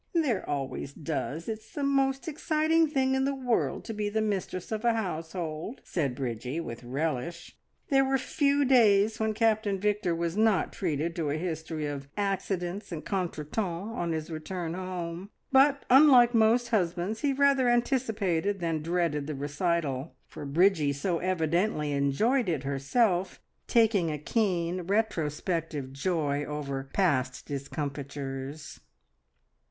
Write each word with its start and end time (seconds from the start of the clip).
"There 0.15 0.43
always 0.49 0.93
does. 0.93 1.47
It's 1.47 1.71
the 1.73 1.83
most 1.83 2.27
exciting 2.27 2.87
thing 2.87 3.13
in 3.13 3.23
the 3.23 3.35
world 3.35 3.85
to 3.85 3.93
be 3.93 4.09
the 4.09 4.19
mistress 4.19 4.71
of 4.71 4.83
a 4.83 4.95
household," 4.95 5.79
said 5.83 6.15
Bridgie, 6.15 6.59
with 6.59 6.83
relish. 6.83 7.55
There 7.89 8.03
were 8.03 8.17
few 8.17 8.65
days 8.65 9.19
when 9.19 9.35
Captain 9.35 9.79
Victor 9.79 10.15
was 10.15 10.35
not 10.35 10.73
treated 10.73 11.15
to 11.17 11.29
a 11.29 11.37
history 11.37 11.85
of 11.85 12.07
accidents 12.17 12.91
and 12.91 13.05
contretemps 13.05 13.93
on 13.95 14.11
his 14.11 14.31
return 14.31 14.73
home, 14.73 15.29
but 15.51 15.85
unlike 15.87 16.33
most 16.33 16.69
husbands 16.69 17.19
he 17.21 17.31
rather 17.31 17.69
anticipated 17.69 18.59
than 18.59 18.81
dreaded 18.81 19.27
the 19.27 19.35
recital, 19.35 20.15
for 20.25 20.45
Bridgie 20.47 20.93
so 20.93 21.19
evidently 21.19 21.91
enjoyed 21.91 22.49
it 22.49 22.63
herself, 22.63 23.39
taking 23.67 24.09
a 24.09 24.17
keen 24.17 24.81
retrospective 24.81 25.93
joy 25.93 26.43
over 26.43 26.89
past 26.91 27.45
discomfitures. 27.45 28.79